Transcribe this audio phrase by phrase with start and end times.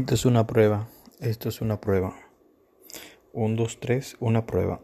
[0.00, 0.88] Esto es una prueba.
[1.20, 2.14] Esto es una prueba.
[3.34, 4.80] 1, 2, 3, una prueba.